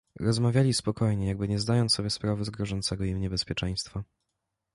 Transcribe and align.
"Rozmawiali 0.19 0.73
spokojnie, 0.73 1.27
jakby 1.27 1.47
nie 1.47 1.59
zdając 1.59 1.93
sobie 1.93 2.09
sprawy 2.09 2.45
z 2.45 2.49
grożącego 2.49 3.03
im 3.03 3.21
niebezpieczeństwa." 3.21 4.03